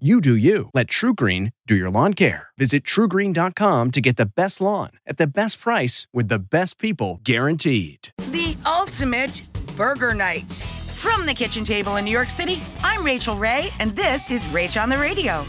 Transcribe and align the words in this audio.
You 0.00 0.20
do 0.20 0.34
you. 0.34 0.70
Let 0.74 0.88
TruGreen 0.88 1.52
do 1.68 1.76
your 1.76 1.88
lawn 1.88 2.14
care. 2.14 2.48
Visit 2.58 2.82
trugreen.com 2.82 3.92
to 3.92 4.00
get 4.00 4.16
the 4.16 4.26
best 4.26 4.60
lawn 4.60 4.90
at 5.06 5.18
the 5.18 5.26
best 5.28 5.60
price 5.60 6.08
with 6.12 6.26
the 6.26 6.40
best 6.40 6.80
people 6.80 7.20
guaranteed. 7.22 8.08
The 8.32 8.56
ultimate 8.66 9.42
burger 9.76 10.12
night. 10.12 10.52
From 10.96 11.26
the 11.26 11.32
kitchen 11.32 11.62
table 11.62 11.94
in 11.94 12.04
New 12.04 12.10
York 12.10 12.30
City, 12.30 12.60
I'm 12.82 13.04
Rachael 13.04 13.36
Ray, 13.36 13.72
and 13.78 13.94
this 13.94 14.32
is 14.32 14.44
Rach 14.46 14.82
on 14.82 14.88
the 14.88 14.98
Radio. 14.98 15.46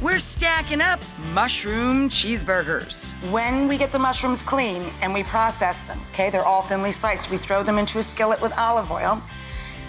We're 0.00 0.18
stacking 0.18 0.80
up 0.80 0.98
mushroom 1.34 2.08
cheeseburgers. 2.08 3.12
When 3.30 3.68
we 3.68 3.76
get 3.76 3.92
the 3.92 3.98
mushrooms 3.98 4.42
clean 4.42 4.90
and 5.02 5.12
we 5.12 5.24
process 5.24 5.80
them, 5.80 6.00
okay, 6.14 6.30
they're 6.30 6.46
all 6.46 6.62
thinly 6.62 6.90
sliced, 6.90 7.30
we 7.30 7.36
throw 7.36 7.62
them 7.62 7.76
into 7.76 7.98
a 7.98 8.02
skillet 8.02 8.40
with 8.40 8.56
olive 8.56 8.90
oil. 8.90 9.22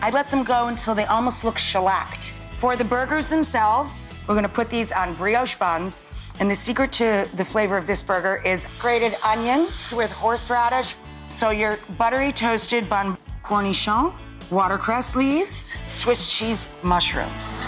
I 0.02 0.10
let 0.10 0.30
them 0.32 0.44
go 0.44 0.68
until 0.68 0.96
they 0.96 1.06
almost 1.06 1.46
look 1.46 1.58
shellacked. 1.58 2.34
For 2.66 2.76
the 2.76 2.84
burgers 2.84 3.28
themselves, 3.28 4.10
we're 4.28 4.34
gonna 4.34 4.50
put 4.50 4.72
these 4.72 4.92
on 4.92 5.14
brioche 5.14 5.54
buns. 5.54 6.04
And 6.40 6.50
the 6.50 6.56
secret 6.56 6.92
to 6.94 7.30
the 7.36 7.46
flavor 7.46 7.78
of 7.78 7.86
this 7.86 8.02
burger 8.02 8.42
is 8.44 8.66
grated 8.80 9.14
onion 9.24 9.68
with 9.96 10.12
horseradish. 10.12 10.96
So 11.30 11.52
your 11.52 11.78
buttery 11.96 12.32
toasted 12.32 12.90
bun 12.90 13.18
cornichon, 13.44 14.16
watercress 14.50 15.16
leaves, 15.16 15.76
Swiss 15.86 16.36
cheese 16.36 16.72
mushrooms. 16.82 17.68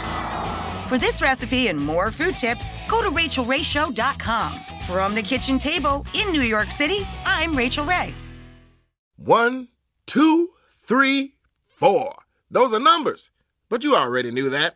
For 0.88 0.98
this 0.98 1.22
recipe 1.22 1.68
and 1.68 1.80
more 1.80 2.10
food 2.10 2.36
tips, 2.36 2.66
go 2.88 3.04
to 3.04 3.12
rachaelrayshow.com. 3.12 4.60
From 4.88 5.14
the 5.14 5.22
kitchen 5.22 5.60
table 5.60 6.08
in 6.16 6.32
New 6.32 6.42
York 6.42 6.72
City, 6.72 7.08
I'm 7.24 7.56
Rachael 7.56 7.86
Ray. 7.86 8.16
One, 9.16 9.68
two, 10.08 10.50
three, 10.82 11.36
four. 11.68 12.16
Those 12.50 12.74
are 12.74 12.80
numbers. 12.80 13.30
But 13.70 13.84
you 13.84 13.96
already 13.96 14.32
knew 14.32 14.50
that. 14.50 14.76